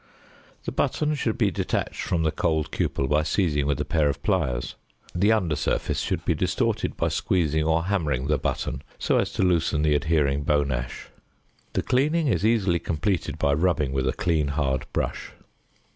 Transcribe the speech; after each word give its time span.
The 0.65 0.71
button 0.71 1.13
should 1.13 1.37
be 1.37 1.51
detached 1.51 2.01
from 2.01 2.23
the 2.23 2.31
cold 2.31 2.71
cupel 2.71 3.07
by 3.07 3.21
seizing 3.21 3.67
with 3.67 3.79
a 3.79 3.85
pair 3.85 4.09
of 4.09 4.23
pliers: 4.23 4.73
the 5.13 5.31
under 5.31 5.55
surface 5.55 5.99
should 5.99 6.25
be 6.25 6.33
distorted 6.33 6.97
by 6.97 7.07
squeezing 7.09 7.63
or 7.65 7.83
hammering 7.83 8.25
the 8.25 8.39
button 8.39 8.81
so 8.97 9.19
as 9.19 9.31
to 9.33 9.43
loosen 9.43 9.83
the 9.83 9.93
adhering 9.93 10.41
bone 10.41 10.71
ash. 10.71 11.09
The 11.73 11.83
cleaning 11.83 12.25
is 12.25 12.43
easily 12.43 12.79
completed 12.79 13.37
by 13.37 13.53
rubbing 13.53 13.91
with 13.91 14.07
a 14.07 14.13
clean 14.13 14.47
hard 14.47 14.87
brush. 14.91 15.33